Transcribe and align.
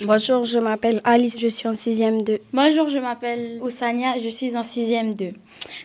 Bonjour, 0.00 0.44
je 0.44 0.58
m'appelle 0.58 1.00
Alice, 1.04 1.38
je 1.38 1.46
suis 1.46 1.68
en 1.68 1.72
6e 1.72 2.24
2. 2.24 2.40
Bonjour, 2.52 2.88
je 2.88 2.98
m'appelle 2.98 3.60
Oussania, 3.62 4.14
je 4.20 4.28
suis 4.28 4.56
en 4.56 4.62
6e 4.62 5.14
2. 5.14 5.30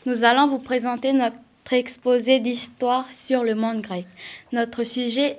Nous 0.07 0.23
allons 0.23 0.47
vous 0.47 0.57
présenter 0.57 1.13
notre 1.13 1.37
exposé 1.71 2.39
d'histoire 2.39 3.07
sur 3.11 3.43
le 3.43 3.53
monde 3.53 3.81
grec. 3.81 4.07
Notre 4.51 4.83
sujet 4.83 5.37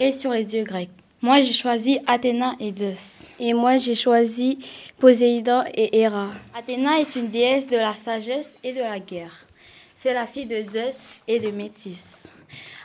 est 0.00 0.18
sur 0.18 0.30
les 0.30 0.44
dieux 0.44 0.64
grecs. 0.64 0.88
Moi, 1.20 1.42
j'ai 1.42 1.52
choisi 1.52 1.98
Athéna 2.06 2.54
et 2.58 2.72
Zeus. 2.74 3.34
Et 3.38 3.52
moi, 3.52 3.76
j'ai 3.76 3.94
choisi 3.94 4.60
Poséidon 4.98 5.64
et 5.74 5.98
Héra. 6.00 6.30
Athéna 6.58 6.98
est 7.00 7.16
une 7.16 7.28
déesse 7.28 7.66
de 7.66 7.76
la 7.76 7.92
sagesse 7.92 8.56
et 8.64 8.72
de 8.72 8.80
la 8.80 8.98
guerre. 8.98 9.46
C'est 9.94 10.14
la 10.14 10.26
fille 10.26 10.46
de 10.46 10.62
Zeus 10.72 11.20
et 11.28 11.38
de 11.38 11.50
Métis. 11.50 12.28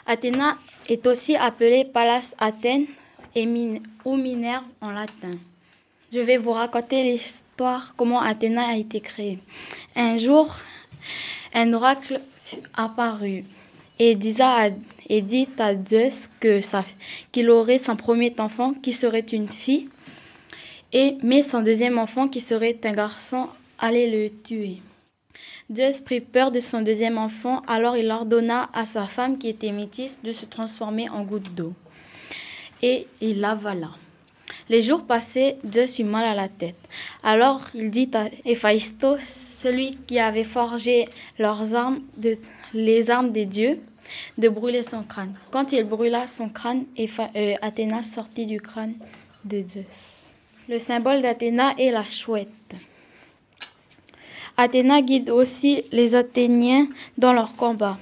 Athéna 0.05 0.57
est 0.89 1.07
aussi 1.07 1.37
appelée 1.37 1.85
Pallas 1.85 2.33
Athènes 2.37 2.87
et 3.35 3.47
ou 4.05 4.15
Minerve 4.17 4.65
en 4.81 4.91
latin. 4.91 5.31
Je 6.13 6.19
vais 6.19 6.37
vous 6.37 6.51
raconter 6.51 7.03
l'histoire 7.03 7.93
comment 7.95 8.21
Athéna 8.21 8.69
a 8.69 8.75
été 8.75 8.99
créée. 8.99 9.39
Un 9.95 10.17
jour, 10.17 10.55
un 11.53 11.71
oracle 11.73 12.21
apparu 12.75 13.45
et 13.99 14.15
dit 14.15 14.41
à, 14.41 14.69
et 15.07 15.21
dit 15.21 15.47
à 15.57 15.73
Zeus 15.73 16.29
que 16.39 16.59
qu'il 17.31 17.49
aurait 17.49 17.79
son 17.79 17.95
premier 17.95 18.33
enfant 18.39 18.73
qui 18.73 18.93
serait 18.93 19.19
une 19.19 19.49
fille 19.49 19.89
et 20.91 21.17
mais 21.23 21.43
son 21.43 21.61
deuxième 21.61 21.97
enfant 21.97 22.27
qui 22.27 22.41
serait 22.41 22.79
un 22.83 22.91
garçon 22.91 23.47
allait 23.79 24.09
le 24.09 24.29
tuer. 24.43 24.81
Zeus 25.73 26.01
prit 26.01 26.19
peur 26.19 26.51
de 26.51 26.59
son 26.59 26.81
deuxième 26.81 27.17
enfant, 27.17 27.61
alors 27.67 27.95
il 27.95 28.11
ordonna 28.11 28.69
à 28.73 28.85
sa 28.85 29.05
femme 29.05 29.37
qui 29.37 29.47
était 29.47 29.71
métisse 29.71 30.19
de 30.21 30.33
se 30.33 30.45
transformer 30.45 31.09
en 31.09 31.23
goutte 31.23 31.53
d'eau. 31.55 31.73
Et 32.81 33.07
il 33.21 33.39
l'avala. 33.39 33.91
Les 34.69 34.81
jours 34.81 35.05
passés, 35.05 35.57
Zeus 35.71 35.99
eut 35.99 36.03
mal 36.03 36.25
à 36.25 36.33
la 36.33 36.47
tête. 36.47 36.77
Alors 37.23 37.61
il 37.73 37.91
dit 37.91 38.09
à 38.13 38.25
Héphaïstos, 38.45 39.19
celui 39.61 39.97
qui 40.07 40.19
avait 40.19 40.43
forgé 40.43 41.07
leurs 41.37 41.73
armes, 41.75 42.01
les 42.73 43.09
armes 43.09 43.31
des 43.31 43.45
dieux, 43.45 43.79
de 44.37 44.49
brûler 44.49 44.83
son 44.83 45.03
crâne. 45.03 45.33
Quand 45.51 45.71
il 45.71 45.83
brûla 45.83 46.27
son 46.27 46.49
crâne, 46.49 46.85
euh, 46.99 47.53
Athéna 47.61 48.03
sortit 48.03 48.45
du 48.45 48.59
crâne 48.59 48.95
de 49.45 49.63
Zeus. 49.67 50.29
Le 50.67 50.79
symbole 50.79 51.21
d'Athéna 51.21 51.73
est 51.77 51.91
la 51.91 52.03
chouette. 52.03 52.47
Athéna 54.57 55.01
guide 55.01 55.29
aussi 55.29 55.83
les 55.91 56.15
Athéniens 56.15 56.87
dans 57.17 57.33
leur 57.33 57.55
combat. 57.55 57.97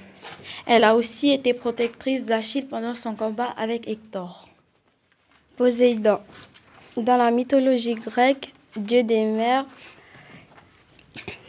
Elle 0.66 0.84
a 0.84 0.94
aussi 0.94 1.30
été 1.30 1.54
protectrice 1.54 2.24
d'Achille 2.24 2.66
pendant 2.66 2.94
son 2.94 3.14
combat 3.14 3.54
avec 3.56 3.88
Hector. 3.88 4.49
Poséidon. 5.60 6.20
Dans 6.96 7.18
la 7.18 7.30
mythologie 7.30 7.94
grecque, 7.94 8.54
dieu 8.74 9.02
des 9.02 9.26
mers, 9.26 9.66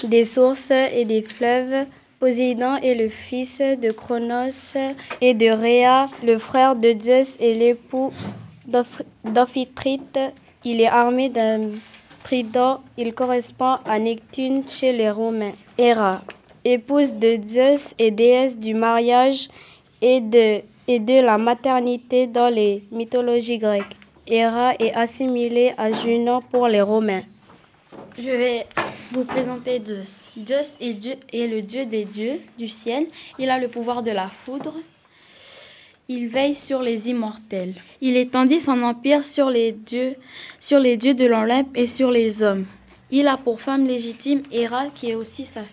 des 0.03 0.25
sources 0.25 0.69
et 0.69 1.05
des 1.05 1.21
fleuves, 1.21 1.85
Poséidon 2.19 2.75
est 2.75 2.95
le 2.95 3.07
fils 3.07 3.59
de 3.59 3.89
Cronos 3.91 4.75
et 5.21 5.33
de 5.33 5.49
Rhea, 5.49 6.07
le 6.25 6.37
frère 6.39 6.75
de 6.75 6.93
Zeus 6.99 7.37
et 7.39 7.55
l'époux 7.55 8.11
d'Amphitrite. 9.23 10.19
Il 10.65 10.81
est 10.81 10.87
armé 10.87 11.29
d'un 11.29 11.61
trident. 12.25 12.81
Il 12.97 13.13
correspond 13.13 13.77
à 13.85 13.97
Neptune 13.97 14.63
chez 14.67 14.91
les 14.91 15.09
Romains. 15.09 15.53
Héra, 15.77 16.21
épouse 16.65 17.13
de 17.13 17.39
Zeus 17.47 17.95
et 17.97 18.11
déesse 18.11 18.57
du 18.57 18.73
mariage 18.73 19.47
et 20.01 20.19
de, 20.19 20.63
et 20.89 20.99
de 20.99 21.21
la 21.21 21.37
maternité 21.37 22.27
dans 22.27 22.49
les 22.49 22.83
mythologies 22.91 23.57
grecques. 23.57 24.00
Héra 24.31 24.75
est 24.79 24.93
assimilée 24.93 25.73
à 25.77 25.91
Junon 25.91 26.41
pour 26.41 26.69
les 26.69 26.79
Romains. 26.79 27.23
Je 28.17 28.29
vais 28.29 28.65
vous 29.11 29.25
présenter 29.25 29.81
Zeus. 29.85 30.31
Zeus 30.47 30.77
est, 30.79 31.47
le 31.47 31.61
dieu 31.61 31.85
des 31.85 32.05
dieux 32.05 32.39
du 32.57 32.69
ciel. 32.69 33.07
Il 33.37 33.49
a 33.49 33.59
le 33.59 33.67
pouvoir 33.67 34.03
de 34.03 34.11
la 34.11 34.29
foudre. 34.29 34.73
Il 36.07 36.29
veille 36.29 36.55
sur 36.55 36.81
les 36.81 37.09
immortels. 37.09 37.73
Il 37.99 38.15
étendit 38.15 38.61
son 38.61 38.81
empire 38.83 39.25
sur 39.25 39.49
les 39.49 39.73
dieux, 39.73 40.15
sur 40.61 40.79
les 40.79 40.95
dieux 40.95 41.13
de 41.13 41.25
l'Olympe 41.25 41.75
et 41.75 41.85
sur 41.85 42.09
les 42.09 42.41
hommes. 42.41 42.65
Il 43.11 43.27
a 43.27 43.35
pour 43.35 43.59
femme 43.59 43.85
légitime 43.85 44.43
Héra, 44.49 44.85
qui 44.95 45.09
est 45.09 45.15
aussi 45.15 45.43
sa, 45.43 45.63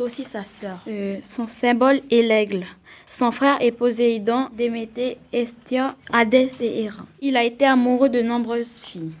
aussi 0.00 0.24
sa 0.24 0.44
sœur. 0.44 0.80
Euh, 0.88 1.18
son 1.22 1.46
symbole 1.46 2.00
est 2.10 2.22
l'aigle. 2.22 2.64
Son 3.08 3.30
frère 3.30 3.58
est 3.60 3.72
Poséidon, 3.72 4.48
Déméter, 4.56 5.18
Estia, 5.32 5.94
Hadès 6.12 6.50
et 6.60 6.84
Héra. 6.84 7.04
Il 7.20 7.36
a 7.36 7.44
été 7.44 7.66
amoureux 7.66 8.08
de 8.08 8.22
nombreuses 8.22 8.78
filles. 8.78 9.12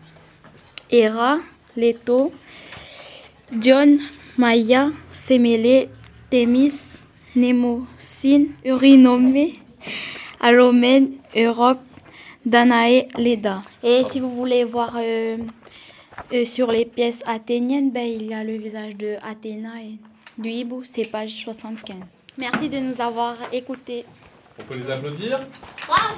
Héra, 0.90 1.38
Leto, 1.76 2.32
Dion, 3.52 3.98
Maya, 4.38 4.90
Sémélé, 5.10 5.88
Thémis, 6.30 7.00
Némocine, 7.36 8.48
Urinomé, 8.64 9.54
Alomène, 10.40 11.12
Europe, 11.36 11.80
Danae, 12.44 13.06
Leda. 13.16 13.62
Et 13.82 14.02
si 14.10 14.20
vous 14.20 14.30
voulez 14.34 14.64
voir 14.64 14.96
euh, 14.98 15.36
euh, 16.32 16.44
sur 16.44 16.72
les 16.72 16.84
pièces 16.84 17.20
athéniennes, 17.26 17.90
ben, 17.90 18.06
il 18.06 18.26
y 18.26 18.34
a 18.34 18.42
le 18.42 18.56
visage 18.56 18.96
de 18.96 19.16
Athéna 19.22 19.80
et 19.82 19.98
du 20.38 20.48
hibou, 20.48 20.82
c'est 20.84 21.04
page 21.04 21.30
75. 21.30 21.96
Merci 22.38 22.68
de 22.68 22.78
nous 22.78 23.00
avoir 23.00 23.36
écoutés. 23.52 24.04
On 24.58 24.62
peut 24.64 24.76
les 24.76 24.90
applaudir 24.90 25.40
Bravo 25.86 26.12